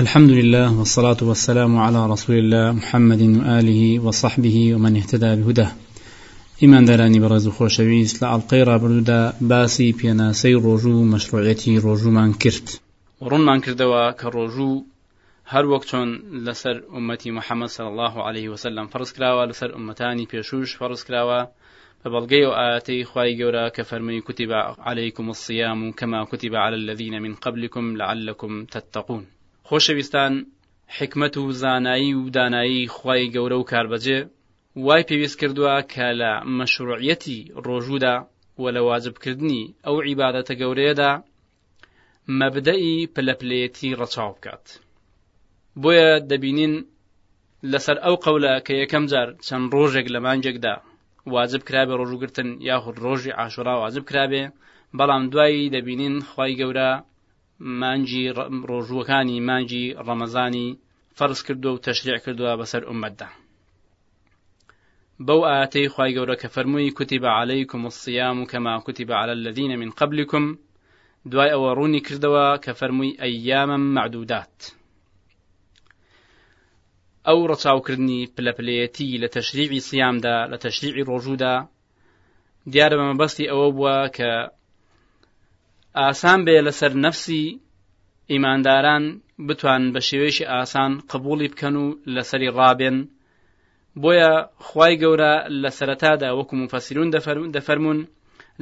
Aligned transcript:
الحمد 0.00 0.30
لله 0.30 0.78
والصلاة 0.78 1.16
والسلام 1.22 1.78
على 1.78 2.06
رسول 2.12 2.36
الله 2.38 2.72
محمد 2.72 3.20
وآله 3.22 4.00
وصحبه 4.06 4.74
ومن 4.74 4.96
اهتدى 4.96 5.30
بهداه 5.36 5.70
إيمان 6.62 6.84
داراني 6.84 7.18
برز 7.20 7.48
خوشويس 7.48 8.22
لألقيرا 8.22 8.76
بردا 8.76 9.32
باسي 9.40 9.92
بينا 9.92 10.32
سي 10.32 10.54
روجو 10.54 11.02
مشروعيتي 11.02 11.78
روجو 11.78 12.10
من 12.10 12.32
كرت 12.32 12.80
ورن 13.20 13.40
من 13.40 13.60
كردوا 13.60 14.10
كروجو 14.10 14.84
هر 15.48 15.66
وقتون 15.66 16.08
لسر 16.44 16.82
أمتي 16.96 17.30
محمد 17.30 17.68
صلى 17.68 17.88
الله 17.88 18.22
عليه 18.24 18.48
وسلم 18.48 18.86
فرس 18.86 19.12
كراوا 19.12 19.46
لسر 19.46 19.76
أمتاني 19.76 20.28
بيشوش 20.32 20.74
فرس 20.74 21.04
كراوا 21.04 21.46
فبلغي 22.04 22.42
آياتي 22.64 23.04
خواي 23.04 23.34
جورا 23.36 23.68
كفرمي 23.68 24.20
كتب 24.20 24.50
عليكم 24.78 25.30
الصيام 25.30 25.92
كما 25.92 26.24
كتب 26.24 26.54
على 26.54 26.76
الذين 26.76 27.22
من 27.22 27.34
قبلكم 27.34 27.96
لعلكم 27.96 28.64
تتقون 28.64 29.35
خۆشەویستان 29.68 30.32
حکمت 30.98 31.34
و 31.42 31.52
زانایی 31.62 32.12
و 32.20 32.30
دانایی 32.36 32.80
خی 32.96 33.22
گەورە 33.34 33.56
و 33.60 33.68
کاربەجێ 33.70 34.18
وای 34.86 35.06
پێویست 35.08 35.36
کردووە 35.40 35.76
کە 35.92 36.08
لە 36.20 36.32
مەشروعەتی 36.58 37.38
ڕۆژوودا 37.66 38.16
وە 38.62 38.68
لە 38.76 38.80
واجبکردنی 38.88 39.62
ئەو 39.84 39.96
عیباەتە 40.08 40.54
گەورەیەدا 40.60 41.12
مەبدەی 42.38 43.06
پلەپلەتی 43.14 43.96
ڕەچاو 44.00 44.32
بکات 44.36 44.64
بۆیە 45.82 46.10
دەبینین 46.30 46.74
لەسەر 47.72 47.96
ئەو 48.04 48.16
قەولە 48.24 48.54
کە 48.66 48.72
یەکەم 48.82 49.04
جار 49.12 49.28
چەند 49.46 49.64
ڕۆژێک 49.76 50.06
لە 50.14 50.20
مانجێکدا 50.26 50.74
واجب 51.34 51.62
کرابێ 51.68 51.94
ڕۆژوگرتن 52.00 52.48
یاخود 52.68 52.96
ڕۆژی 53.04 53.36
عاشورا 53.40 53.74
واجب 53.82 54.04
کرابێ 54.10 54.44
بەڵام 54.98 55.22
دوایی 55.32 55.70
دەبینین 55.74 56.16
خی 56.30 56.52
گەورە 56.60 56.90
مانجی 57.80 58.24
ڕۆژوەکانی 58.68 59.38
مانجی 59.48 59.84
ڕەمەزانی 60.06 60.68
فەرز 61.16 61.42
کردو 61.46 61.70
و 61.74 61.82
تەشریع 61.88 62.18
کردووە 62.24 62.52
بەسەر 62.60 62.82
عمەتدا 62.90 63.28
بەو 65.26 65.40
ئاتەی 65.48 65.88
خی 65.94 66.10
گەورە 66.16 66.36
کە 66.42 66.48
فەرمووی 66.54 66.94
کوتی 66.96 67.18
بە 67.24 67.30
عەیکم 67.38 67.80
وسیام 67.84 68.36
و 68.40 68.48
کەما 68.52 68.74
کوتی 68.84 69.04
بە 69.08 69.14
على 69.22 69.32
الذینە 69.40 69.76
من 69.82 69.90
قبلكم 70.00 70.44
دوای 71.32 71.50
ئەوە 71.54 71.70
ڕوونی 71.78 72.04
کردەوە 72.06 72.46
کە 72.64 72.72
فەرمووی 72.78 73.16
ئەیامم 73.22 73.84
معدودات 73.96 74.56
ئەو 77.26 77.38
ڕەچاوکردنی 77.50 78.20
پلەپلەتی 78.36 79.18
لە 79.22 79.28
تەشریعی 79.36 79.80
سیامدا 79.88 80.36
لە 80.52 80.56
تەشریعی 80.64 81.06
ڕۆژوودا 81.10 81.54
دیارە 82.72 82.96
بەمەبەستی 83.00 83.50
ئەوە 83.50 83.68
بووە 83.76 83.96
کە 84.16 84.30
ئاسان 86.02 86.40
بێ 86.46 86.56
لەسەر 86.66 86.92
نەفسی 87.04 87.44
ئیمانداران 88.32 89.04
بتوان 89.48 89.82
بە 89.94 90.00
شێوێشی 90.08 90.48
ئاسان 90.52 90.92
قبولی 91.10 91.48
بکەن 91.52 91.74
و 91.82 91.86
لەسەری 92.14 92.50
ڕابێن 92.58 92.98
بۆیە 94.02 94.32
خی 94.68 94.94
گەورە 95.02 95.32
لە 95.62 95.70
سەرەتادا 95.78 96.28
وەکو 96.38 96.54
مفەسیرون 96.62 97.08
دەفەرمونون 97.56 98.00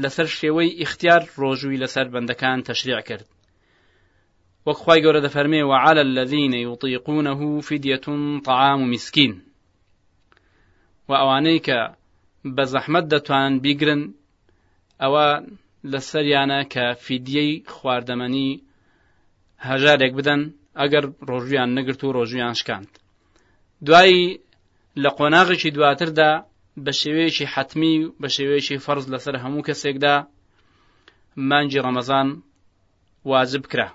لەسەر 0.03 0.27
شێوەی 0.39 0.75
ئیختیار 0.81 1.23
ڕۆژووی 1.41 1.81
لەسەر 1.83 2.07
بەندەکان 2.15 2.59
تەشریع 2.69 3.01
کرد 3.09 3.27
وەک 4.67 4.79
خی 4.85 5.01
گەورە 5.05 5.21
دەفەرمێ 5.27 5.63
وعاال 5.71 5.99
الذینە 6.09 6.59
یوتیقونەه 6.69 7.41
فیدەتون 7.67 8.23
تەعام 8.47 8.81
و 8.83 8.91
میسکین 8.93 9.33
و 11.09 11.13
ئەوانەی 11.21 11.61
کە 11.67 11.79
بە 12.57 12.65
زەحمت 12.73 13.05
دەتوان 13.15 13.53
بیگرن 13.65 14.03
ئەوە 15.03 15.27
لەسەریانە 15.93 16.61
کە 16.73 16.85
فیدیەی 17.05 17.53
خواردەمەنی 17.75 18.51
هەژارێک 19.69 20.13
بدەن 20.19 20.43
ئەگەر 20.81 21.05
ڕۆژویان 21.29 21.71
نەگرت 21.77 22.01
و 22.03 22.15
ڕۆژویان 22.17 22.55
شکاند 22.61 22.91
دوایی 23.87 24.25
لە 25.03 25.11
قۆناغێکی 25.19 25.71
دواتردا 25.77 26.31
بە 26.85 26.93
شێوەیەکی 27.01 27.47
حتمی 27.55 27.95
و 28.01 28.11
بە 28.21 28.29
شێوەیەکی 28.37 28.83
فەرز 28.87 29.05
لەسەر 29.15 29.35
هەموو 29.45 29.67
کەسێکدا 29.69 30.15
مانجی 31.49 31.83
ڕەمەزان 31.87 32.29
واجب 33.31 33.65
کرا 33.73 33.89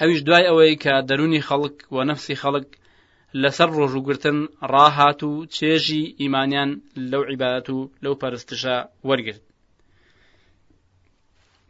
ئەویش 0.00 0.20
دوای 0.26 0.48
ئەوەی 0.48 0.76
کە 0.82 0.92
دەرونی 1.08 1.44
خەڵک 1.48 1.76
و 1.94 1.96
نەفسی 2.08 2.36
خەڵک 2.42 2.68
لەسەر 3.42 3.68
ڕۆژوگرتن 3.78 4.38
ڕاهات 4.72 5.20
و 5.28 5.32
چێژی 5.56 6.02
ئیمانیان 6.22 6.70
لەو 7.10 7.22
عیبات 7.30 7.66
و 7.70 7.78
لەو 8.02 8.14
پەرستشە 8.20 8.76
وەرگرت 9.08 9.44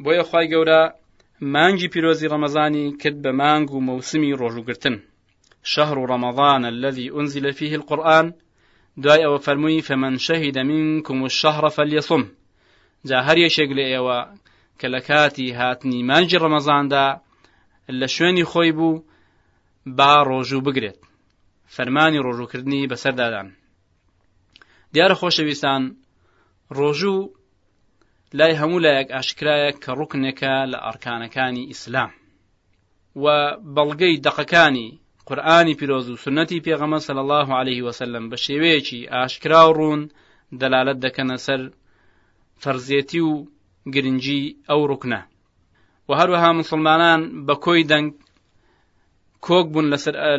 بۆیە 0.02 0.22
خی 0.30 0.46
گەورە 0.52 0.80
مانگی 1.54 1.88
پیرۆزی 1.92 2.30
ڕەمەزانی 2.32 2.86
کرد 3.00 3.16
بە 3.24 3.30
مانگ 3.40 3.68
و 3.72 3.84
مەوسمی 3.86 4.36
ڕۆژوگرتن 4.40 4.96
شەهر 5.72 5.96
و 5.98 6.08
ڕەمەضانە 6.10 6.68
الذي 6.74 7.06
أنزل 7.18 7.44
فيه 7.58 7.72
القرآن 7.80 8.26
دوای 9.02 9.20
ئەوە 9.24 9.38
فەرمووی 9.46 9.86
فمن 9.88 10.14
شەهیدە 10.26 10.62
منکم 10.70 11.16
و 11.22 11.28
شەهرە 11.40 11.70
فەلیەسم 11.76 12.22
جا 13.08 13.18
هەر 13.26 13.38
یەشێک 13.46 13.70
لە 13.78 13.84
ئێوە 13.92 14.18
کە 14.78 14.86
لە 14.94 15.00
کاتی 15.08 15.54
هاتنی 15.60 16.00
مانجی 16.10 16.40
ڕەمەزاندا 16.42 17.06
لە 18.00 18.06
شوێنی 18.14 18.48
خۆی 18.50 18.70
بوو 18.78 19.02
با 19.96 20.10
ڕۆژوو 20.30 20.64
بگرێت 20.66 20.98
فەرمانی 21.74 22.22
ڕۆژوکردنی 22.26 22.88
بەسەردادان 22.90 23.48
دیارە 24.92 25.14
خۆشەویستان 25.20 25.82
ڕۆژوو 26.78 27.18
لای 28.38 28.52
هەموو 28.60 28.80
لایەک 28.84 29.08
ئاشکرایە 29.16 29.70
کە 29.82 29.90
ڕوکنێکە 29.98 30.54
لە 30.72 30.78
ئەرکانەکانی 30.86 31.68
ئیسلام 31.70 32.10
و 33.22 33.24
بەڵگەی 33.74 34.20
دەقەکانی 34.26 34.88
قورآانی 35.28 35.76
پیرۆز 35.78 36.06
و 36.08 36.20
سنەتی 36.24 36.62
پێغەمە 36.66 36.98
سەل 37.06 37.18
الله 37.24 37.48
عليه 37.60 37.80
وسلم 37.88 38.24
بە 38.30 38.36
شێوەیەکی 38.44 39.00
ئاشکرا 39.12 39.60
و 39.66 39.74
ڕوون 39.78 40.02
دەلالت 40.60 40.98
دەکەنە 41.04 41.36
سەر 41.46 41.60
فەرزیەتی 42.62 43.22
و 43.30 43.32
گرنگی 43.94 44.42
ئەو 44.68 44.80
ڕوکنە 44.90 45.20
و 46.08 46.10
هەروەها 46.20 46.50
مسلمانان 46.60 47.20
بە 47.46 47.54
کۆی 47.64 47.82
دەنگ 47.90 48.08
کۆک 49.46 49.66
بوون 49.72 49.86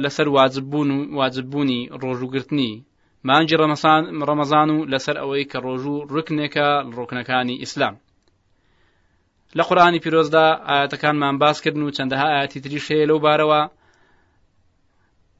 لەسەر 0.05 0.27
واجب 0.37 0.65
بوون 0.71 0.89
و 0.91 0.97
واجببوونی 1.17 1.79
ڕۆژوگرتنی 2.01 2.71
مانجی 3.29 3.55
ڕەمەزان 3.61 4.69
و 4.79 4.85
لەسەر 4.93 5.15
ئەوەی 5.21 5.45
کە 5.51 5.57
ڕۆژوو 5.65 6.05
ڕکنێکە 6.15 6.67
ڕۆکنەکانی 6.97 7.59
ئیسلام 7.63 7.95
لە 9.57 9.63
قورآانی 9.67 9.99
پیرۆزدا 10.03 10.47
ئاەتەکانمان 10.69 11.35
باسکردن 11.41 11.81
و 11.83 11.93
چەندەها 11.97 12.27
ئاەتی 12.35 12.59
تریش 12.63 12.85
هەیە 12.91 13.05
لەو 13.11 13.19
بارەوە 13.25 13.61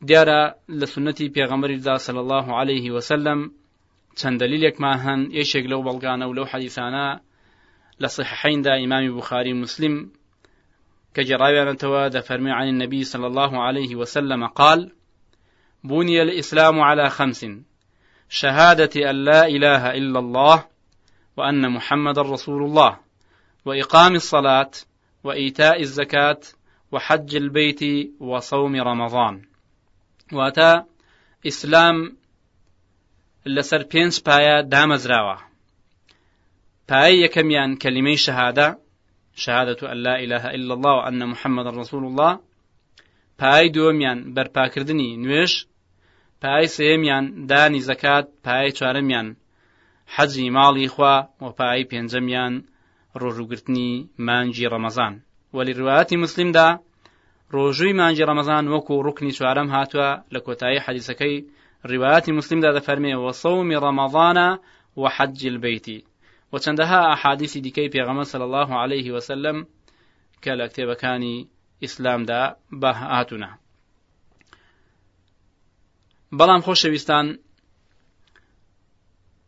دیارە 0.07 0.41
لە 0.79 0.85
سنەتی 0.93 1.31
پێغەمەریدا 1.35 1.95
سەل 2.05 2.17
الله 2.23 2.45
عليه 2.61 2.85
وسلم 2.95 3.39
چەندەلیلێکمان 4.19 4.97
هەن 5.05 5.21
ماهن 5.27 5.67
لەو 5.71 5.81
بەڵگانە 5.87 6.25
و 6.27 6.35
لو 6.37 6.43
حەدیسانە 6.51 7.07
لە 8.01 8.07
دا 8.65 8.73
امام 8.85 9.03
بخاری 9.17 9.53
مسلم 9.63 9.95
کە 11.15 11.21
جێڕاویانەتەوە 11.27 12.03
دەفەرمی 12.15 12.51
عن 12.57 12.67
النبي 12.73 13.01
صلى 13.11 13.25
الله 13.29 13.51
عليه 13.67 13.91
وسلم 14.01 14.41
قال 14.59 14.81
بني 15.89 16.15
الإسلام 16.27 16.75
على 16.87 17.05
خمس 17.17 17.41
شهادة 18.29 19.09
أن 19.09 19.15
لا 19.25 19.47
إله 19.47 19.91
إلا 19.91 20.19
الله 20.19 20.65
وأن 21.37 21.71
محمد 21.71 22.19
رسول 22.19 22.63
الله 22.63 22.97
وإقام 23.65 24.15
الصلاة 24.15 24.71
وإيتاء 25.23 25.81
الزكاة 25.81 26.39
وحج 26.91 27.35
البيت 27.35 27.79
وصوم 28.19 28.75
رمضان 28.75 29.41
واتا 30.33 30.85
إسلام 31.47 32.17
لسر 33.45 33.83
بينس 33.83 34.19
بايا 34.19 34.61
دامز 34.61 35.07
پایە 35.07 35.41
بايا 36.89 37.27
كميان 37.27 37.77
شەهادە 37.79 38.15
شهادة 38.17 38.77
شهادة 39.35 39.91
أن 39.91 39.97
لا 39.97 40.19
إله 40.23 40.47
إلا 40.49 40.73
الله 40.73 40.91
وأن 40.95 41.27
محمد 41.27 41.67
رسول 41.67 42.05
الله 42.05 42.39
پای 43.39 43.69
دووەمیان 43.71 44.33
بەرپاکردنی 44.35 45.17
نوێش 45.17 45.65
پای 46.45 46.67
سێمیان 46.77 47.25
دانی 47.51 47.81
زەکات 47.89 48.25
پای 48.45 48.67
چوارەمیان 48.77 49.27
حەجی 50.15 50.47
ماڵی 50.57 50.87
خوا 50.93 51.15
و 51.43 51.45
پای 51.59 51.81
پێنجەمیان 51.91 52.53
ڕۆژوگرتنی 53.21 53.91
مانجی 54.27 54.69
ڕەمەزان 54.73 55.13
وەلی 55.57 55.77
ڕواتی 55.79 56.17
مسلمدا 56.25 56.69
ڕۆژووی 57.55 57.97
مانجی 57.99 58.27
ڕەمەزان 58.29 58.65
وەکو 58.73 58.95
ڕوکنی 59.05 59.35
چوارەم 59.37 59.69
هاتووە 59.75 60.09
لە 60.33 60.39
کۆتایی 60.45 60.83
حەدیسەکەی 60.85 61.35
ڕواتی 61.91 62.31
مسلمدا 62.39 62.69
دەفەرمێ 62.77 63.13
وەسەومی 63.23 63.81
ڕەمەزانە 63.83 64.49
وحج 65.01 65.39
البيت 65.53 65.87
وچندها 66.53 66.99
أحاديث 67.15 67.53
ديكي 67.65 67.87
بيغمى 67.93 68.23
صلى 68.31 68.43
الله 68.49 68.69
عليه 68.83 69.07
وسلم 69.15 69.57
كالكتابكاني 70.41 71.35
إسلام 71.87 72.21
دا 72.25 72.55
بهاتنا 72.81 73.49
بەڵام 76.39 76.61
خۆشەویستان 76.65 77.25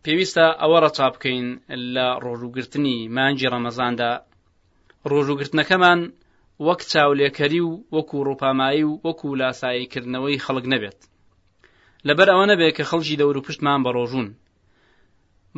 پێویستە 0.04 0.46
ئەوە 0.62 0.78
ڕەچا 0.84 1.08
بکەین 1.14 1.46
لە 1.96 2.08
ڕۆژوگرتنی 2.26 2.98
مانجی 3.16 3.52
ڕەمەزاندا 3.54 4.12
ڕۆژوگرتنەکەمان 5.12 6.00
وەک 6.66 6.80
چاولێکەری 6.92 7.62
و 7.66 7.70
وەکو 7.96 8.18
ڕۆپامایی 8.28 8.84
و 8.88 9.00
وەکو 9.06 9.30
لاساییکردنەوەی 9.40 10.42
خەڵک 10.46 10.66
نەبێت 10.74 11.00
لەبەر 12.08 12.28
ئەوە 12.32 12.46
نەبێت 12.52 12.74
کە 12.78 12.84
خەڵکی 12.90 13.20
دەور 13.22 13.36
و 13.38 13.46
پشتمان 13.48 13.80
بە 13.86 13.90
ڕۆژون 13.98 14.28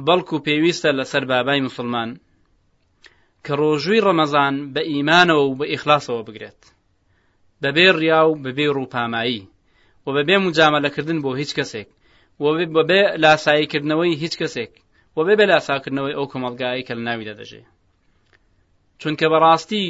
بەڵکو 0.05 0.35
پێویستە 0.45 0.89
لەسەر 0.99 1.23
بابای 1.31 1.65
مسلمان 1.67 2.09
کە 3.45 3.53
ڕۆژووی 3.61 4.03
ڕەمەزان 4.05 4.55
بە 4.73 4.81
ئیمانەوە 4.91 5.43
و 5.45 5.57
بە 5.59 5.65
ئیخلاسەوە 5.71 6.21
بگرێت 6.27 6.61
بەبێ 7.61 7.87
ڕیا 7.99 8.21
و 8.27 8.39
بەبێ 8.43 8.67
ڕووپامایی 8.75 9.41
و 10.05 10.07
بەبێ 10.15 10.35
مجامەلەکردن 10.45 11.17
بۆ 11.25 11.31
هیچ 11.41 11.51
کەسێک 11.57 11.89
و 12.43 12.45
بەبێ 12.73 13.01
لاساییکردنەوەی 13.23 14.19
هیچ 14.23 14.33
کەسێک 14.41 14.71
و 15.15 15.19
بێ 15.25 15.33
بە 15.39 15.45
لاساکردنەوەی 15.51 16.15
ئەو 16.17 16.25
کۆمەلگایی 16.31 16.85
کە 16.87 16.93
لە 16.97 17.01
ناویدا 17.07 17.33
دەژێ 17.39 17.61
چونکە 19.01 19.25
بەڕاستی 19.31 19.85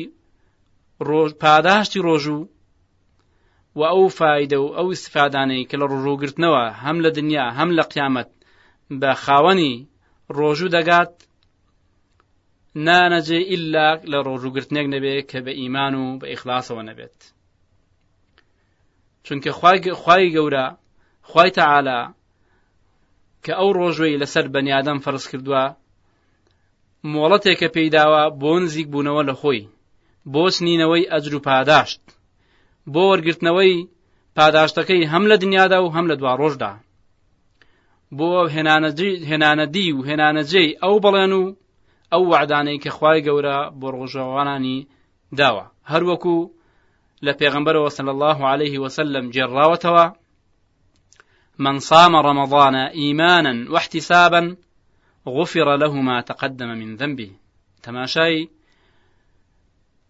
پاداشتی 1.44 2.04
ڕۆژوو 2.08 2.42
و 3.80 3.82
ئەو 3.94 4.04
فایدە 4.18 4.58
و 4.62 4.70
ئەو 4.78 4.88
استفادانەی 4.96 5.68
کە 5.70 5.76
لە 5.82 5.86
ڕۆژوگرتنەوە 5.94 6.64
هەم 6.84 6.98
لە 7.06 7.10
دنیا 7.18 7.46
هەم 7.58 7.70
لە 7.78 7.84
قیامەت 7.94 8.30
بە 9.00 9.12
خاوەنی 9.24 9.74
ڕۆژوو 10.38 10.74
دەگات 10.78 11.14
نانەجێ 12.86 13.42
ئللا 13.54 13.88
لە 14.12 14.18
ڕۆژوگرتنێک 14.28 14.88
نەبێت 14.94 15.26
کە 15.32 15.40
بە 15.46 15.54
ئیمان 15.62 15.94
و 15.98 16.04
بە 16.22 16.26
ئیخلاسەوە 16.34 16.84
نەبێت 16.90 17.18
چونکە 19.28 19.50
خوای 20.02 20.30
گەورە 20.36 20.66
خوای 21.30 21.52
تەعالا 21.58 22.00
کە 23.44 23.52
ئەو 23.60 23.70
ڕۆژوەی 23.80 24.20
لەسەر 24.22 24.46
بەنیادەم 24.54 25.00
فەرز 25.04 25.24
کردووە 25.32 25.64
مۆڵەتێک 27.14 27.58
کە 27.62 27.68
پێیداوە 27.76 28.24
بۆ 28.42 28.52
نزیک 28.64 28.88
بوونەوە 28.92 29.24
لە 29.30 29.36
خۆی 29.42 29.62
بۆ 30.34 30.44
سنینەوەی 30.56 31.10
ئەجر 31.12 31.34
و 31.38 31.44
پاداشت 31.48 32.02
بۆ 32.94 33.02
وەرگرتنەوەی 33.12 33.76
پاداشتەکەی 34.38 35.10
هەم 35.12 35.24
لە 35.32 35.36
دنیادا 35.44 35.80
و 35.82 35.94
هەم 35.96 36.06
لە 36.12 36.16
دوا 36.22 36.34
ڕۆژدا 36.42 36.72
بۆ 38.18 38.30
هێنانەدی 39.30 39.88
و 39.96 40.00
هێنانەجێی 40.10 40.70
ئەو 40.84 40.96
بەڵێن 41.04 41.34
و 41.42 41.44
ئەو 42.12 42.24
وعدانەی 42.34 42.82
کە 42.84 42.90
خوای 42.98 43.24
گەورە 43.28 43.58
بۆ 43.80 43.88
ڕۆژەوانانی 43.98 44.78
داوە 45.40 45.66
هەروەکو 45.92 46.36
لبيغمبر 47.22 47.88
صلى 47.88 48.12
الله 48.12 48.48
عليه 48.48 48.80
وسلم 48.80 49.30
جێڕاوەتەوە 49.36 50.06
من 51.60 51.80
صام 51.80 52.16
رمضان 52.16 52.76
إيمانا 52.76 53.54
واحتسابا 53.74 54.58
غفر 55.28 55.68
له 55.78 55.94
ما 56.02 56.22
تقدم 56.22 56.68
من 56.68 56.96
ذنبه 56.96 57.32
تماشاي 57.84 58.50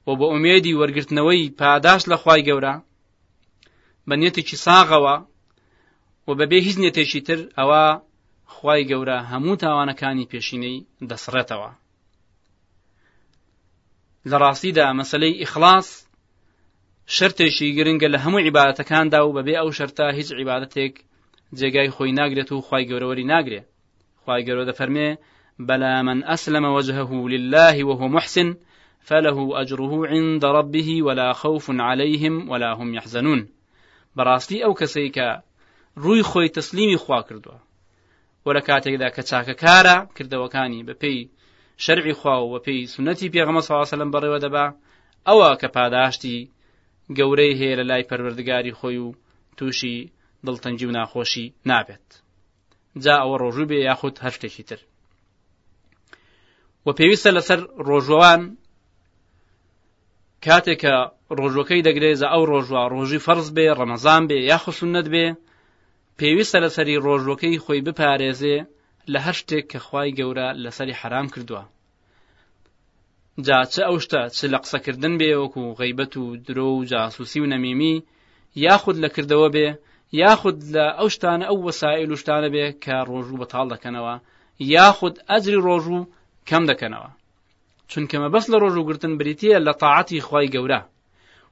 و 0.07 0.15
بە 0.17 0.23
ئومێدی 0.25 0.75
وەرگرتنەوەی 0.77 1.53
پاداش 1.61 2.03
لە 2.07 2.13
خوای 2.17 2.43
گەورە 2.47 2.75
بە 4.09 4.17
نێتێکی 4.17 4.57
و 6.29 6.35
بەبێ 6.39 6.61
تر 7.27 7.41
خی 8.55 8.81
گەورە 8.91 9.19
هەموو 9.31 9.61
تاوانەکانی 9.65 10.29
پێشینەی 10.33 10.77
دەسڕێتەوە 11.11 11.71
لە 14.31 14.37
ڕاستیدا 14.43 14.87
مەسلەی 15.01 15.39
ئیخلاص 15.43 15.89
شرتێکی 17.17 17.69
گرنگە 17.79 18.09
لە 18.15 18.19
هەموو 18.25 18.45
عیباەتەکاندا 18.47 19.21
و 19.25 19.35
بەبێ 19.37 19.55
ئەو 19.61 19.69
شەرتا 19.79 20.09
هیچ 20.19 20.29
عیباەتێک 20.39 20.95
جێگای 21.59 21.93
خۆی 21.97 22.11
ناگرێت 22.21 22.51
و 22.53 22.65
خی 22.67 22.85
گەورەوەری 22.91 23.29
ناگرێت 23.33 23.67
خی 24.25 24.41
گەورە 24.47 24.65
دەفەرمێ 24.71 25.09
بلا 25.69 25.95
من 26.09 26.19
أسلم 26.35 26.65
وجهه 26.77 27.11
لله 27.35 27.77
وهو 27.89 28.07
محسن 28.17 28.49
فله 29.09 29.39
أجره 29.63 29.93
عند 30.13 30.43
ربه 30.59 30.89
ولا 31.07 31.29
خوف 31.43 31.67
عليهم 31.91 32.35
ولا 32.51 32.71
هم 32.79 32.89
يحزنون 32.99 33.41
براستي 34.17 34.59
أو 34.67 34.73
كسيكا 34.81 35.29
روي 36.05 36.23
خوي 36.31 36.49
تسليمي 36.49 36.97
خوا 37.03 37.21
كردوا 37.27 37.59
وە 38.47 38.53
لە 38.57 38.61
کاتێکدا 38.71 39.09
کە 39.17 39.23
چاکە 39.31 39.55
کارە 39.65 39.97
کردەوەکانی 40.17 40.87
بەپێی 40.89 41.21
شەرعی 41.85 42.19
خوا 42.21 42.37
و 42.41 42.51
وەپی 42.55 42.79
سنەتی 42.95 43.33
پێغمە 43.35 43.63
ساواسەلم 43.69 44.11
بەڕێوە 44.15 44.39
دەبا 44.45 44.67
ئەوە 45.29 45.51
کە 45.61 45.69
پاداشتی 45.77 46.39
گەورەی 47.19 47.59
هەیە 47.61 47.77
لە 47.81 47.85
لای 47.91 48.07
پەروەردگاری 48.11 48.77
خۆی 48.79 48.99
و 49.05 49.09
تووشی 49.57 49.97
دڵتەنجی 50.47 50.87
و 50.89 50.95
ناخۆشی 50.99 51.53
نابێت 51.71 52.07
جا 53.05 53.15
ئەوە 53.23 53.37
ڕۆژوو 53.43 53.67
بێ 53.71 53.79
یاخود 53.89 54.15
هەر 54.25 54.33
شتێکی 54.37 54.65
تر 54.69 54.81
و 56.87 56.89
پێویستە 56.99 57.31
لەسەر 57.37 57.61
ڕۆژوان 57.89 58.41
کاتێک 60.47 60.79
کە 60.83 60.95
ڕۆژەکەی 61.39 61.85
دەگرێت 61.89 62.21
ئەو 62.33 62.43
ڕۆژوە 62.51 62.83
ڕۆژی 62.95 63.23
فەرز 63.27 63.49
بێ 63.57 63.67
ڕەمەزان 63.79 64.23
بێ 64.31 64.39
یاخسونەت 64.51 65.07
بێ 65.15 65.27
پێویستە 66.21 66.59
لەسەری 66.65 67.03
ڕۆژوەکەی 67.07 67.61
خۆی 67.65 67.85
بپارێزێ 67.87 68.59
لە 69.13 69.19
هەر 69.25 69.35
شتێک 69.41 69.65
کە 69.73 69.79
خی 69.87 70.09
گەورە 70.19 70.49
لەسەری 70.65 70.99
حرام 71.01 71.27
کردووە 71.35 71.65
جاچە 73.47 73.83
ئەو 73.89 73.97
شتە 74.05 74.23
چ 74.37 74.39
لە 74.53 74.59
قسەکردن 74.65 75.15
بێوەکو 75.21 75.63
و 75.65 75.77
غەیبەت 75.81 76.13
و 76.17 76.25
درۆ 76.47 76.69
و 76.75 76.87
جاسوسی 76.91 77.41
و 77.41 77.51
نەمیمی 77.53 77.95
یاخود 78.67 78.97
لەکردەوە 79.05 79.49
بێ 79.57 79.69
یاخود 80.23 80.59
لە 80.75 80.87
ئەو 80.99 81.09
شتانە 81.15 81.45
ئەو 81.49 81.59
وەسایل 81.67 82.11
و 82.13 82.21
شتانە 82.23 82.49
بێ 82.55 82.67
کە 82.85 82.95
ڕۆژوو 83.11 83.41
بەتاڵ 83.41 83.67
دەکەنەوە 83.75 84.15
یاخود 84.77 85.15
ئەجری 85.31 85.61
ڕۆژوو 85.67 86.09
کەم 86.49 86.63
دەکەنەوە 86.71 87.11
چونکە 87.91 88.17
مەبەست 88.25 88.49
لە 88.53 88.57
ڕۆژوو 88.63 88.87
گرتن 88.89 89.13
بریتە 89.21 89.57
لە 89.67 89.73
تاعاتی 89.83 90.21
خی 90.29 90.47
گەورە 90.55 90.81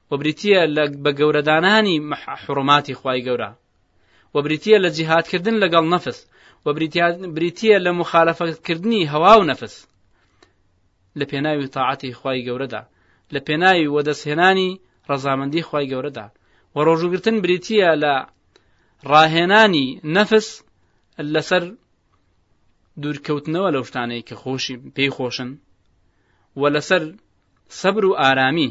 وە 0.09 0.15
بریتە 0.21 0.59
لە 0.75 0.83
بە 1.03 1.11
گەورەدانانی 1.19 1.97
حڕماتی 2.45 2.95
خی 3.01 3.21
گەورە 3.27 3.51
و 4.35 4.41
بریتە 4.45 4.75
لە 4.83 4.89
جیهادکردن 4.97 5.55
لەگەڵ 5.63 5.85
نەفس 5.93 6.17
و 6.65 6.67
بریتە 7.35 7.75
لە 7.85 7.91
مخالەفەکردنی 8.01 9.07
هەوا 9.13 9.33
و 9.39 9.43
نەفس 9.51 9.75
لە 11.19 11.25
پێناوی 11.31 11.67
تاعاتی 11.75 12.13
خی 12.19 12.39
گەورەدا 12.47 12.81
لە 13.33 13.39
پێناوی 13.47 13.91
وەدەستهێنانی 13.95 14.71
ڕەزامەندی 15.09 15.63
خی 15.69 15.85
گەورەدا 15.91 16.25
و 16.75 16.77
ڕۆژوگرتن 16.87 17.35
بریتە 17.43 17.91
لە 18.03 18.13
ڕاهێنانی 19.11 19.87
نەفس 20.15 20.47
لەسەر 21.33 21.63
دوورکەوتنەوە 23.01 23.69
لەو 23.75 23.83
شتانەی 23.89 24.25
کە 24.27 24.35
خۆشی 24.41 24.75
پێی 24.95 25.11
خۆشن 25.17 25.49
و 26.61 26.63
لەسەر 26.75 27.03
سەبر 27.79 28.03
و 28.07 28.17
ئارامی 28.21 28.69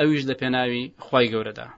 ئەویش 0.00 0.22
لە 0.30 0.34
پێناوی 0.40 0.82
خی 1.06 1.26
گەورەدا 1.32 1.68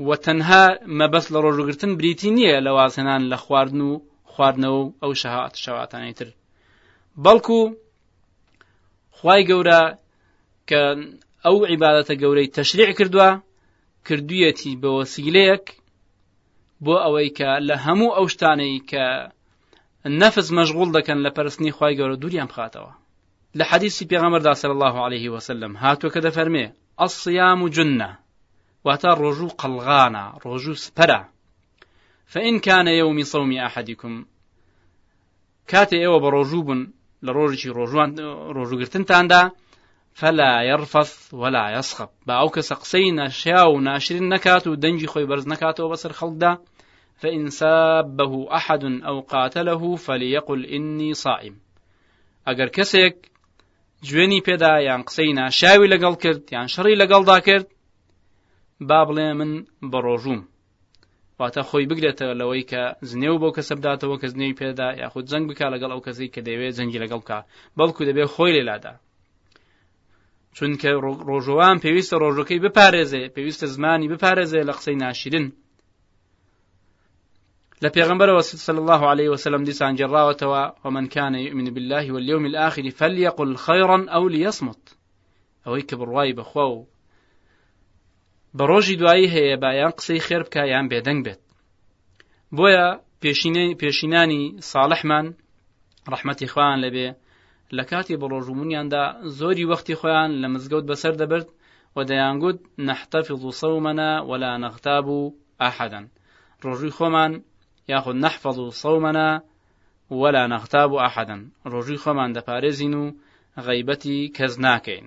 و 0.00 0.14
تەنها 0.16 0.78
مەبەست 0.98 1.28
لە 1.34 1.38
ڕۆژگرتن 1.44 1.90
بریتی 1.98 2.30
نییە 2.36 2.58
لە 2.66 2.70
وازهێنان 2.78 3.22
لە 3.32 3.36
خواردن 3.44 3.80
و 3.80 3.92
خواردنەوە 4.34 4.82
ئەو 5.02 5.12
شەهات 5.22 5.54
شەواتانی 5.64 6.12
تر 6.18 6.28
بەڵکو 7.24 7.60
خی 9.18 9.40
گەورە 9.48 9.80
کە 10.68 10.82
ئەو 11.44 11.56
عیباەتە 11.70 12.14
گەورەی 12.22 12.52
تەشریع 12.58 12.90
کردووە 12.98 13.30
کردویەتی 14.06 14.78
بەوە 14.82 15.02
سیلەیەک 15.12 15.66
بۆ 16.84 16.94
ئەوەی 17.04 17.30
کە 17.38 17.50
لە 17.68 17.76
هەموو 17.84 18.14
ئەو 18.16 18.26
شتانەی 18.34 18.84
کە 18.90 19.04
نەفز 20.20 20.46
مەشغول 20.58 20.90
دەکەن 20.96 21.18
لە 21.26 21.30
پەرستنی 21.36 21.72
خی 21.76 21.92
گەورە 21.98 22.16
دووریان 22.22 22.48
بخاتەوە 22.50 22.92
لە 23.58 23.64
حەدیسی 23.70 24.08
پێغەمەردا 24.10 24.52
سەر 24.60 24.70
الله 24.74 24.94
عليه 25.06 25.24
وسلم 25.34 25.72
هاتووە 25.82 26.10
کە 26.14 26.20
دەفەرمێ 26.26 26.66
ئەسیام 27.02 27.58
و 27.62 27.68
جنە 27.76 28.10
واتا 28.86 29.12
رجو 29.14 29.48
قلغانا 29.48 30.38
رجو 30.46 30.74
سبرا 30.74 31.28
فإن 32.26 32.58
كان 32.58 32.88
يوم 32.88 33.22
صوم 33.22 33.52
أحدكم 33.58 34.24
كاتي 35.66 35.96
ايوه 35.96 36.18
بروجوب 36.20 36.86
لروجي 37.22 37.68
روجوان 37.70 38.18
روجو 38.50 38.78
قرتنتان 38.78 39.28
دا 39.28 39.50
فلا 40.12 40.62
يرفث 40.62 41.34
ولا 41.34 41.78
يصخب 41.78 42.08
باوك 42.26 42.60
سقسينا 42.60 43.28
شاو 43.28 43.80
ناشرين 43.80 44.28
نكاتو 44.28 44.74
دنجي 44.74 45.06
خوي 45.06 45.24
برز 45.26 45.48
نكاتو 45.48 45.88
بصر 45.90 46.12
خلق 46.12 46.32
دا 46.32 46.58
فإن 47.16 47.50
سابه 47.50 48.56
أحد 48.56 48.84
أو 48.84 49.20
قاتله 49.20 49.96
فليقل 49.96 50.66
إني 50.66 51.14
صائم 51.14 51.56
اگر 52.48 52.68
كسيك 52.68 53.30
جويني 54.02 54.40
پيدا 54.40 54.98
پێدا 55.00 55.04
قسينا 55.06 55.48
شاوي 55.48 55.88
لقل 55.88 56.14
كرت 56.14 56.48
کرد 56.50 56.66
شري 56.68 56.94
لقل 56.94 57.24
دا 57.24 57.38
كرت 57.38 57.75
با 58.84 59.04
بڵێ 59.08 59.28
من 59.38 59.50
بەڕۆژوم 59.92 60.40
واتە 61.40 61.62
خۆی 61.68 61.86
بگرێتە 61.90 62.26
لەوەی 62.40 62.64
کە 62.70 62.82
زنێ 63.10 63.28
و 63.32 63.40
بۆ 63.42 63.48
کەسە 63.56 63.72
بداتەوە 63.78 64.16
کە 64.22 64.26
زنەی 64.34 64.56
پێدا 64.60 64.88
یاخود 65.02 65.24
جەنگ 65.30 65.44
بک 65.50 65.60
لەگەڵ 65.74 65.90
ئەو 65.92 66.04
کەسی 66.06 66.32
کە 66.34 66.40
دەوێت 66.48 66.76
جەنگی 66.78 67.02
لەگەڵ 67.04 67.20
بکە 67.22 67.38
بەڵکو 67.78 68.06
دەبێت 68.08 68.28
خۆی 68.34 68.54
لێلادا 68.56 68.94
چونکە 70.56 70.88
ڕۆژوان 71.30 71.76
پێویستە 71.84 72.16
ڕۆژەکەی 72.22 72.62
بپارێزێ 72.64 73.22
پێویستە 73.34 73.66
زمانی 73.74 74.10
بپارێزێ 74.12 74.60
لە 74.68 74.72
قسەی 74.78 75.00
ناشرین 75.04 75.46
لە 77.82 77.88
پێغمبەرەوە 77.94 78.42
صلى 78.66 78.80
الله 78.82 79.00
عليه 79.12 79.28
وسلم 79.34 79.62
دیسان 79.68 79.92
جێڕاوەتەوە 79.98 80.62
ومن 80.84 81.06
كان 81.14 81.34
يؤمن 81.48 81.68
بالله 81.74 82.04
واليوم 82.14 82.44
الآخر 82.50 82.84
فليقل 82.98 83.50
خيرا 83.66 83.98
أو 84.16 84.22
ليصمت 84.34 84.82
ئەوەی 85.64 85.84
کە 85.88 85.94
بڕوای 86.00 86.36
بەخوا 86.38 86.66
و 86.72 86.78
بە 88.58 88.64
ڕۆژی 88.70 88.94
دوایی 89.00 89.32
هەیە 89.34 89.56
بایان 89.64 89.92
قسەی 89.98 90.24
خێر 90.26 90.42
بکە 90.46 90.62
یان 90.72 90.86
بێدەنگ 90.92 91.20
بێت 91.26 91.40
بۆیە 92.56 92.86
پێشینانی 93.80 94.42
ساڵحمان 94.70 95.26
ڕحمەتی 96.12 96.50
خۆیان 96.52 96.78
لەبێ 96.84 97.08
لە 97.76 97.82
کاتی 97.90 98.18
بە 98.20 98.26
ڕۆژومونیاندا 98.32 99.04
زۆری 99.38 99.68
وەختی 99.70 99.98
خۆیان 100.00 100.30
لە 100.42 100.46
مزگەوت 100.54 100.84
بەسەر 100.90 101.14
دەبرد 101.20 101.48
و 101.96 101.98
دەیانگوت 102.08 102.58
نەحتەفی 102.88 103.36
سەومەنە 103.60 104.10
وەلا 104.30 104.52
نەختاب 104.64 105.04
و 105.16 105.18
ئاحەدەن 105.62 106.06
ڕۆژووی 106.64 106.94
خۆمان 106.98 107.32
یاخود 107.92 108.16
نەحفەز 108.24 108.56
و 108.60 108.74
سەومەنە 108.82 109.28
وەلا 110.20 110.42
نەختاب 110.54 110.88
و 110.92 111.00
ئاحەدەن 111.02 111.42
ڕۆژووی 111.72 112.02
خۆمان 112.04 112.30
دەپارێزین 112.36 112.94
و 113.02 113.04
غەیبەتی 113.66 114.18
کەس 114.36 114.52
ناکەین 114.64 115.06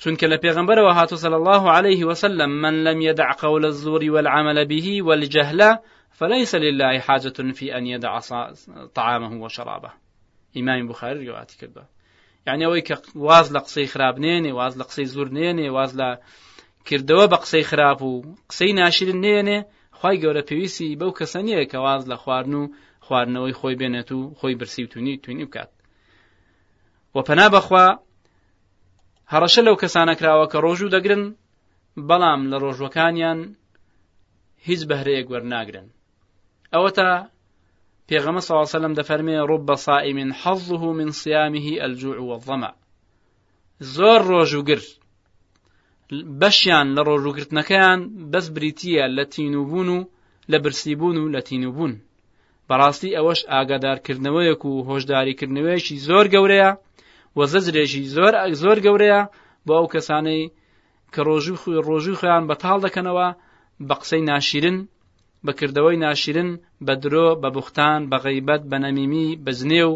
چونکە 0.00 0.26
لە 0.26 0.38
و 0.56 0.92
هاتو 0.94 1.16
صلى 1.16 1.34
الله 1.36 1.70
عليه 1.70 2.04
وسلم 2.04 2.50
من 2.50 2.84
لم 2.84 3.00
يدع 3.02 3.32
قول 3.32 3.64
الزور 3.66 4.10
والعمل 4.10 4.64
به 4.64 5.02
والجهل 5.02 5.78
فليس 6.10 6.54
لله 6.54 6.98
حاجة 6.98 7.52
في 7.52 7.76
أن 7.78 7.86
يدع 7.86 8.20
طعامه 8.94 9.42
وشرابه 9.42 9.92
إمام 10.56 10.88
بخاري 10.88 11.26
کرد 11.60 11.76
یعنی 12.46 12.62
يعني 12.62 12.66
أوي 12.66 12.82
واز 13.14 13.56
لە 13.56 13.86
خراب 13.86 14.18
نێنێ 14.18 14.52
واز 14.52 14.76
لە 14.82 15.02
زور 15.04 15.28
نێنێ 15.28 15.70
واز 15.70 15.94
لە 16.00 16.18
کردەوە 16.88 17.26
بە 17.32 17.36
قسەی 17.36 17.64
خراپ 17.64 18.02
و 18.02 18.22
قسەی 18.50 18.72
ناشر 18.72 19.12
نێنێ 19.12 19.64
خی 20.00 20.16
گەورە 20.22 20.42
پێویستی 20.48 20.96
بەو 21.00 21.12
کەسە 21.18 21.36
نییە 21.36 21.64
کە 21.70 21.74
واز 21.78 22.08
لخوارنو 22.08 22.70
خوارنوی 23.00 23.52
و 23.64 23.76
بینتو 23.76 24.32
خۆی 24.40 24.54
بێنێت 24.58 24.78
و 24.80 24.86
تونی 24.92 25.16
تونی 25.16 25.44
بکات 25.44 25.70
هەڕەشە 29.32 29.62
لەو 29.68 29.76
کەسانە 29.82 30.14
کراوە 30.20 30.46
کە 30.52 30.58
ڕۆژوو 30.64 30.92
دەگرن 30.96 31.22
بەڵام 32.08 32.40
لە 32.50 32.56
ڕۆژوەکانیان 32.64 33.38
هیچ 34.66 34.80
بەهرەیەک 34.90 35.26
وەرناگرن 35.32 35.88
ئەوە 36.74 36.90
تا 36.98 37.08
پێغەمە 38.08 38.42
ساواسەلم 38.48 38.92
دەفەرمێ 38.98 39.36
ڕوب 39.50 39.62
بە 39.68 39.76
سائیم 39.86 40.16
من 40.20 40.30
حەزه 40.40 40.82
من 40.98 41.10
سیامیه 41.20 41.74
ئەلجوع 41.82 42.16
وەڵەمە 42.28 42.70
زۆر 43.94 44.20
ڕۆژوگر 44.32 44.80
بەشیان 46.40 46.86
لە 46.96 47.02
ڕۆژوگرتنەکەیان 47.08 48.00
بەس 48.32 48.46
بریتیە 48.56 49.04
لە 49.16 49.24
تینوبوون 49.34 49.88
و 49.96 49.98
لە 50.50 50.56
برسیبوون 50.64 51.16
و 51.18 51.30
لە 51.34 51.40
تینوبوون 51.48 51.92
بەڕاستی 52.68 53.14
ئەوەش 53.16 53.40
ئاگادارکردنەوەیەک 53.52 54.62
و 54.70 54.74
هۆشداریکردنەوەیکی 54.88 55.96
زۆر 56.06 56.26
گەورەیە 56.34 56.70
و 57.36 57.40
زەجرێژی 57.52 58.04
زۆر 58.14 58.34
زۆر 58.62 58.78
گەورەیە 58.84 59.20
بۆ 59.66 59.72
ئەو 59.78 59.86
کەسانەی 59.94 60.42
کە 61.12 61.20
ڕۆژی 61.28 61.54
خوی 61.60 61.82
ڕۆژی 61.88 62.18
خۆیان 62.18 62.44
بەتاڵ 62.50 62.78
دەکەنەوە 62.84 63.28
بە 63.88 63.94
قسەی 64.00 64.22
ناشیرن 64.30 64.78
بەکردەوەی 65.46 66.00
ناشیرن 66.04 66.50
بە 66.86 66.94
درۆ 67.02 67.26
بە 67.42 67.48
بوختان 67.56 68.00
بە 68.10 68.16
غەیبەت 68.24 68.62
بە 68.70 68.76
نەمیمی 68.84 69.26
بە 69.44 69.52
زنێ 69.60 69.82
و 69.90 69.94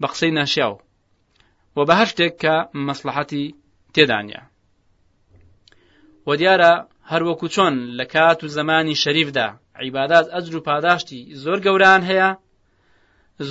بە 0.00 0.06
قسەی 0.12 0.32
ناشیاو 0.38 0.74
و 1.76 1.78
بە 1.88 1.94
هەر 2.00 2.08
شتێک 2.12 2.34
کە 2.42 2.54
مەسلحەتی 2.86 3.44
تێدانە 3.94 4.40
وە 6.28 6.34
دیارە 6.40 6.72
هەروەکو 7.10 7.46
چۆن 7.54 7.74
لە 7.98 8.04
کات 8.14 8.38
و 8.44 8.52
زمانی 8.56 9.00
شەریفدا 9.02 9.48
عیبادات 9.82 10.26
ئەجر 10.34 10.54
و 10.56 10.64
پاداشتی 10.68 11.20
زۆر 11.42 11.58
گەوران 11.66 12.02
هەیە 12.10 12.30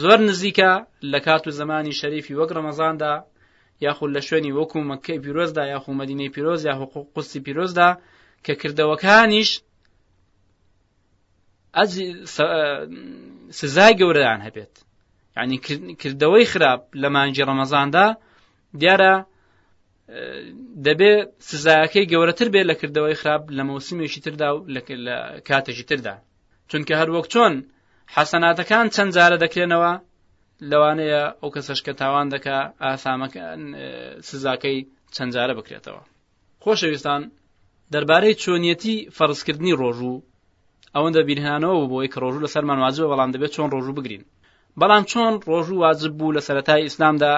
زۆر 0.01 0.19
نزیکە 0.29 0.71
لە 1.11 1.19
کات 1.25 1.47
و 1.47 1.51
زمانی 1.59 1.93
شەریفی 2.01 2.33
وەک 2.39 2.49
ڕەمەزاندا 2.57 3.13
یاخود 3.85 4.09
لە 4.17 4.21
شوێنی 4.27 4.55
وەکو 4.57 4.79
مەکەی 4.91 5.19
پیرۆزدا 5.23 5.63
یاخو 5.73 5.91
مەدینەی 6.01 6.33
پیرۆز 6.35 6.61
یاخو 6.65 6.85
قوسی 7.15 7.39
پیرۆزدا 7.45 7.89
کە 8.45 8.53
کردەوەکانیش 8.61 9.49
سزای 13.59 13.93
گەورەدان 13.99 14.39
هەبێت 14.47 14.73
ینی 15.37 15.57
کردەوەی 16.01 16.49
خراپ 16.51 16.81
لە 17.01 17.07
مانجی 17.15 17.47
ڕەمەزاندا 17.49 18.05
دیارە 18.81 19.13
دەبێ 20.87 21.11
سزایەکەی 21.49 22.09
گەورەتر 22.11 22.47
بێت 22.53 22.65
لە 22.71 22.75
کردەوەی 22.81 23.19
خراپ 23.21 23.43
لە 23.57 23.63
مەوسمێکی 23.69 24.21
تردا 24.25 24.49
و 24.53 24.57
لە 24.75 24.81
کاتەژی 25.47 25.85
تردا 25.89 26.15
چونکە 26.69 26.93
هەروەک 27.01 27.27
چۆن 27.33 27.53
حەسەناتەکان 28.15 28.87
چەند 28.95 29.11
جارە 29.17 29.37
دەکرێنەوە 29.43 29.91
لەوانەیە 30.69 31.23
ئەو 31.41 31.49
کەسەش 31.55 31.79
کە 31.85 31.93
تاوان 32.01 32.27
دەکا 32.33 32.57
ئاسامەکان 32.85 33.59
سزاکەی 34.27 34.77
چەند 35.15 35.31
جارە 35.35 35.53
بکرێتەوە 35.59 36.01
خۆشەویستان 36.63 37.21
دەربارەی 37.93 38.37
چۆنیەتی 38.43 38.95
فەرزکردنی 39.17 39.77
ڕۆژوو 39.81 40.23
ئەوەندە 40.95 41.21
بیرهانەوە 41.27 41.83
بۆی 41.91 42.11
کە 42.13 42.17
ڕۆژوو 42.23 42.45
لە 42.45 42.49
سەرمان 42.55 42.79
واجبە 42.83 43.07
بەڵام 43.11 43.31
دەبێت 43.35 43.51
چۆن 43.55 43.67
ڕۆژوو 43.75 43.97
بگرین 43.97 44.23
بەڵام 44.79 45.03
چۆن 45.11 45.33
ڕۆژوو 45.49 45.81
واجب 45.85 46.11
بوو 46.17 46.35
لە 46.37 46.41
سەتای 46.47 46.83
ئیسلامدا 46.87 47.33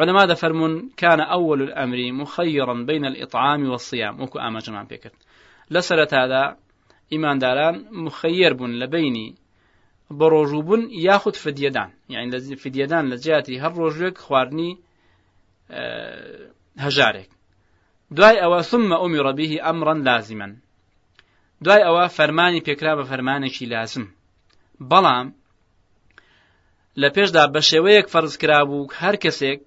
علما 0.00 0.22
دەفەرمونون 0.32 0.74
کانە 1.00 1.24
ئەول 1.32 1.60
ئەمری 1.78 2.08
مخەڕن 2.20 2.80
بین 2.88 3.04
الئطعامی 3.10 3.70
وەسیام 3.72 4.14
وەکو 4.22 4.38
ئاماژەمان 4.44 4.86
پێکرد 4.90 5.18
لە 5.74 5.80
سەرەتادا 5.88 6.44
ئیمانداران 7.12 7.76
مخەیر 8.04 8.52
بوون 8.58 8.72
لە 8.82 8.86
بینی 8.94 9.28
بە 10.18 10.26
ڕۆژووبوون 10.34 10.82
یاخود 11.06 11.36
فدیەدان 11.44 11.90
یعنی 12.14 12.28
لە 12.32 12.38
فدیەدان 12.62 13.04
لە 13.12 13.16
جیاتی 13.24 13.60
هەر 13.62 13.72
ڕۆژێک 13.82 14.14
خواردنی 14.24 14.70
هەژارێک 16.84 17.30
دوای 18.16 18.36
ئەوە 18.42 18.60
سممە 18.70 18.96
ئۆمی 19.02 19.22
ڕەبیهی 19.26 19.62
ئەمڕەن 19.66 20.00
لازیمەن 20.08 20.52
دوای 21.64 21.82
ئەوە 21.86 22.04
فەرمانی 22.16 22.64
پێکرا 22.66 22.92
بە 22.98 23.04
فەرمانێکی 23.10 23.66
لازم 23.74 24.04
بەڵام 24.90 25.26
لە 27.00 27.08
پێشدا 27.14 27.44
بە 27.54 27.60
شێوەیەک 27.70 28.06
فەرز 28.12 28.32
کرابوو 28.42 28.90
هەر 29.00 29.14
کەسێک 29.24 29.62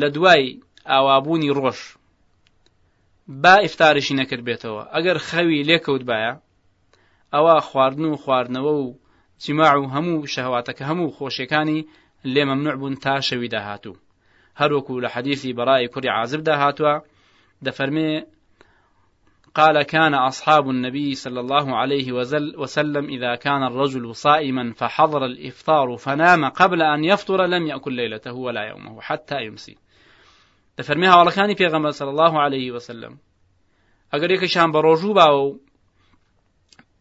لە 0.00 0.08
دوای 0.16 0.44
ئاوابوونی 0.90 1.54
ڕۆژ 1.58 1.78
با 3.42 3.54
ئفتارشی 3.66 4.16
نەکرد 4.20 4.42
بێتەوە 4.48 4.82
ئەگەر 4.94 5.18
خەوی 5.28 5.64
لێکەوت 5.68 6.02
باە 6.10 6.32
ئەوە 7.34 7.56
خواردن 7.68 8.04
و 8.12 8.16
خواردنەوە 8.22 8.72
و 8.78 8.84
سماع 9.38 9.74
همو 9.78 10.26
شهواتك 10.26 10.82
همو 10.82 11.10
خوشيكاني 11.10 11.86
اللي 12.24 12.44
ممنوع 12.44 12.72
بن 12.74 12.80
بوون 12.80 12.94
تا 12.96 13.20
شەوی 13.20 13.48
داهاتوو 13.50 13.96
هەروەکو 14.60 15.04
لە 15.04 15.08
حەدیثی 15.14 15.52
بەڕای 15.58 15.88
کوری 15.94 16.08
عازبدا 16.08 16.54
هاتووە 16.72 17.02
دەفەرمێ 17.66 18.24
قال 19.54 19.82
كان 19.82 20.14
أصحاب 20.14 20.68
النبي 20.70 21.14
صلى 21.14 21.40
الله 21.40 21.76
عليه 21.76 22.12
وسلم 22.56 23.04
إذا 23.06 23.34
كان 23.34 23.62
الرجل 23.62 24.14
صائما 24.14 24.72
فحضر 24.72 25.24
الإفطار 25.24 25.96
فنام 25.96 26.48
قبل 26.48 26.82
أن 26.82 27.04
يفطر 27.04 27.46
لم 27.46 27.66
يأكل 27.66 27.92
ليلته 27.92 28.32
ولا 28.32 28.68
يومه 28.68 29.00
حتى 29.00 29.42
يمسي 29.44 29.76
كاني 31.36 31.54
في 31.54 31.66
غمر 31.66 31.90
صلى 31.90 32.10
الله 32.10 32.40
عليه 32.40 32.70
وسلم 32.72 33.18
ئەگەر 34.16 34.30
یەکەشان 34.38 34.72
بە 34.72 34.82
ڕۆژوو 34.82 35.56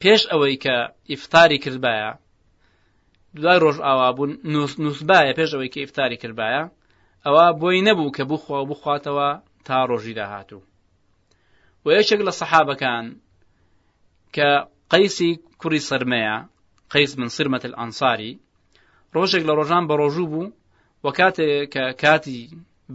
بيش 0.01 0.27
أويك 0.27 0.63
إفطاري 1.12 1.60
ئەوەی 1.60 2.17
دوای 3.44 3.60
ڕۆژ 3.63 3.77
ئاوا 3.88 4.08
بوون 4.17 4.32
نووسبایە 4.88 5.36
پێش 5.38 5.50
ئەوەی 5.53 5.72
کە 5.74 5.79
ئفتاری 5.86 6.22
کردایە 6.24 6.63
ئەوە 7.25 7.46
بۆی 7.62 7.84
نەبوو 7.88 8.13
کە 8.15 8.24
بخوا 8.32 8.60
بخواتەوە 8.72 9.29
تا 9.67 9.77
ڕۆژی 9.89 10.17
داهاتوو 10.20 10.62
و 11.84 11.86
یەکێک 11.98 12.22
لە 12.27 12.34
سەحابەکان 12.39 13.06
کە 14.36 14.50
قەیسی 14.91 15.32
کوڕی 15.60 15.82
سرمەیە 15.89 16.36
قەیس 16.94 17.12
من 17.20 17.29
سرمەت 17.36 17.63
ئەنساری 17.79 18.32
ڕۆژێک 19.15 19.44
لە 19.50 19.53
ڕۆژان 19.60 19.84
بە 19.89 19.96
ڕۆژوو 20.01 20.32
بوو 20.32 20.53
وە 21.06 21.12
کاتێک 21.20 21.62
کە 21.74 21.84
کاتی 22.03 22.39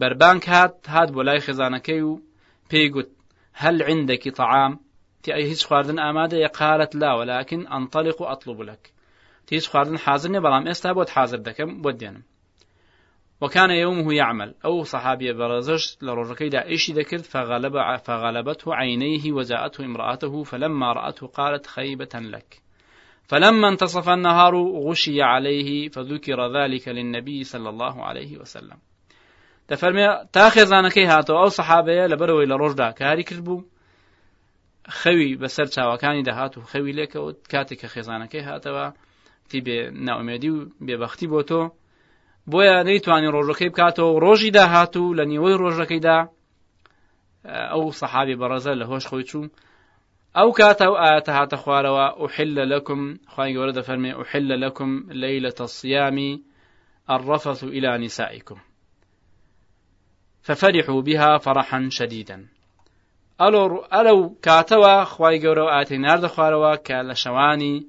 بربانک 0.00 0.42
هات 0.54 0.74
هات 0.94 1.08
بۆ 1.14 1.20
لای 1.28 1.44
خێزانەکەی 1.46 2.02
و 2.08 2.12
پێی 2.70 2.86
گوت 2.94 3.10
هەل 3.62 3.76
عندەکی 3.90 4.34
تەعام 4.38 4.72
تی 5.22 5.30
ئەی 5.34 5.44
هیچ 5.50 5.62
خواردن 5.68 5.98
ئامادە 6.04 6.36
یە 6.44 6.50
قالت 6.58 6.92
لا 7.02 7.10
وەلاکن 7.18 7.62
ئەنتەلق 7.72 8.18
و 8.20 8.28
ئەطلب 8.30 8.60
لەک 8.70 8.82
تیز 9.46 9.66
خواردن 9.68 9.96
حاضر 9.96 10.28
نه 10.28 10.40
بلام 10.40 10.66
استا 10.66 10.94
بۆت 10.94 11.10
حاضر 11.16 11.38
دەکەم 11.48 11.82
بۆ 11.82 11.90
دێنم 12.00 12.22
وەکانە 13.42 13.74
یومه 13.84 14.04
یعمل 14.20 14.50
ئەو 14.66 14.74
صحابیە 14.92 15.32
بەڕزش 15.40 15.82
لە 16.06 16.12
دا 16.54 16.60
ئیشی 16.70 16.92
دەکرد 16.98 17.24
فغلب 17.34 17.76
فغلبته 18.06 18.66
عينيه 18.74 19.24
وجاءته 19.32 19.80
امرأته 19.84 20.34
فلما 20.44 20.92
رأته 20.92 21.26
قالت 21.26 21.66
خيبة 21.66 22.14
لك 22.34 22.46
فلما 23.28 23.68
انتصف 23.68 24.08
النهار 24.08 24.54
غشي 24.86 25.22
عليه 25.22 25.88
فذكر 25.88 26.38
ذلك 26.58 26.88
للنبي 26.88 27.44
صلى 27.44 27.68
الله 27.68 28.04
عليه 28.04 28.38
وسلم 28.38 28.76
تفرم 29.68 30.26
تاخذ 30.32 30.72
انا 30.72 30.88
هاتەوە 30.90 31.30
او 31.30 31.48
صحابي 31.48 32.06
لبروي 32.06 32.46
لروج 32.46 32.72
لە 32.74 32.78
ڕۆژدا 32.78 32.94
کاری 32.98 33.22
کرد 33.22 33.44
بوو 33.44 33.64
خەوی 35.02 35.38
بەسەر 35.42 35.68
چاوەکانی 35.74 36.22
دەهات 36.28 36.52
و 36.58 36.60
خەوی 36.72 38.92
تێکستی 39.52 39.60
به 39.64 39.90
ناامیدی 39.94 40.48
و 40.50 40.66
بێبختی 40.86 41.26
بۆ 41.30 41.42
تۆ 41.48 41.60
بۆیە 42.50 42.78
نەیتوانانی 42.88 43.32
ڕۆژەکەی 43.36 43.70
بکاتەوە 43.74 44.20
ڕۆژی 44.24 44.50
داهاتوو 44.56 45.14
دا 45.14 45.24
او 45.24 45.58
ڕۆژەکەیدا 45.62 46.16
ئەو 47.72 47.82
سەحابی 48.00 48.38
بەڕەزە 48.40 48.70
او 48.82 48.88
هۆش 48.92 49.04
خۆی 49.10 49.24
چوو 49.30 49.44
ئەو 50.38 50.48
کاتە 50.58 50.82
ئەو 50.88 50.94
ئاەتە 51.02 51.32
هاتە 51.38 51.56
خوارەوە 51.62 52.06
ئوحلە 52.22 52.64
لەکم 52.72 53.00
خی 53.34 53.50
گەورە 53.56 53.72
دەفەرمێ 53.78 54.12
ئوحلە 54.18 54.56
لەکم 54.64 54.90
لەیلە 55.22 55.50
تەسیامی 55.58 56.30
ئەڕەفەس 57.10 57.60
الرفث 57.62 57.74
إلى 57.76 57.90
نسائكم 58.04 58.58
ففرحوا 60.46 61.00
بها 61.06 61.38
فرحا 61.38 61.80
شديدا 61.98 62.38
الو 63.40 63.84
الو 63.92 64.18
خی 64.44 65.04
خواي 65.04 65.38
و 65.46 65.68
اتي 65.80 65.98
نرد 65.98 66.24
خوارەوە 66.34 66.72
کە 66.86 67.12
شواني 67.22 67.86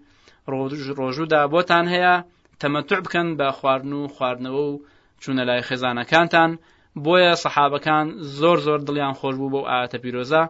ڕۆژوودا 0.98 1.42
بۆتان 1.54 1.86
هەیە 1.94 2.14
تەمەتوع 2.62 3.00
بکەن 3.06 3.28
بە 3.40 3.48
خواردن 3.58 3.94
و 3.98 4.08
خواردنەوە 4.16 4.64
و 4.68 4.82
چوونە 5.22 5.44
لای 5.50 5.66
خێزانەکانتان 5.68 6.52
بۆیە 7.04 7.34
سەحابەکان 7.44 8.06
زۆر 8.40 8.58
زۆر 8.68 8.80
دڵیان 8.88 9.14
خۆش 9.20 9.36
بوو 9.40 9.54
بەو 9.54 9.68
ئاتە 9.72 9.98
پیرۆزە 10.04 10.44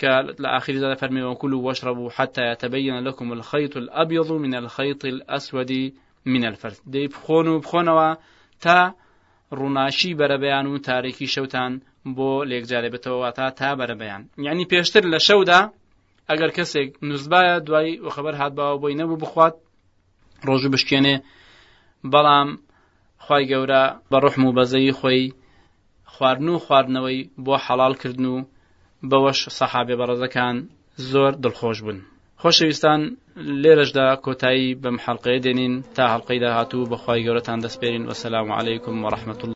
کە 0.00 0.12
لە 0.42 0.48
ئاخریدا 0.54 0.88
لە 0.92 0.96
فەرمیوە 1.00 1.32
کول 1.40 1.52
و 1.54 1.64
وەشڕبوو 1.66 2.12
حتا 2.16 2.46
تەبەنە 2.62 2.98
لەکم 3.06 3.28
الخەیت 3.36 3.74
الأبیض 3.82 4.28
من 4.44 4.52
الخەیت 4.62 5.02
ئەسودی 5.32 5.84
من 6.32 6.42
الفرد 6.50 6.78
دەی 6.92 7.06
بخۆن 7.14 7.46
و 7.50 7.54
بخۆنەوە 7.64 8.08
تا 8.64 8.78
ڕووناشی 9.58 10.16
بەرەبەیان 10.20 10.66
و 10.68 10.82
تارێکی 10.86 11.28
شەوتان 11.34 11.72
بۆ 12.16 12.30
لێکجارێ 12.50 12.88
بێتەوە 12.94 13.28
تا 13.38 13.46
تا 13.58 13.70
بەرەبەیان 13.80 14.22
یعنی 14.46 14.64
پێشتر 14.70 15.04
لە 15.14 15.18
شەودا 15.28 15.60
ئەگەر 16.30 16.50
کەسێک 16.56 16.88
نووسبایە 17.08 17.54
دوای 17.66 17.90
خبر 18.14 18.34
هات 18.40 18.52
باوە 18.58 18.80
بۆی 18.82 18.98
نەبوو 19.00 19.20
بخوات 19.22 19.54
ڕۆژ 20.46 20.62
بشکێنێ 20.74 21.16
بەڵام 22.12 22.48
خی 23.24 23.42
گەورە 23.50 23.82
بە 24.10 24.18
ڕحم 24.24 24.42
و 24.44 24.54
بەزەی 24.56 24.92
خۆی 25.00 25.22
خواردن 26.12 26.48
و 26.50 26.58
خواردنەوەی 26.64 27.20
بۆ 27.44 27.54
حەڵالکردن 27.64 28.24
و 28.32 28.34
بەوەش 29.10 29.38
سەحابێ 29.58 29.94
بەڕزەکان 30.00 30.56
زۆر 31.10 31.32
دڵخۆش 31.42 31.78
بوون 31.84 31.98
خۆشەویستان 32.42 33.00
لێرەشدا 33.62 34.06
کۆتایی 34.24 34.76
بەم 34.82 34.96
حەڵلقەیە 35.04 35.40
دێنین 35.44 35.74
تا 35.96 36.02
هەڵلقەی 36.12 36.42
داهاتوو 36.44 36.88
بەخوای 36.92 37.24
گەورەتان 37.26 37.58
دەسپێرین 37.64 38.04
وەسلام 38.10 38.46
عیکم 38.58 38.96
و 39.04 39.10
ڕحمەتون 39.14 39.50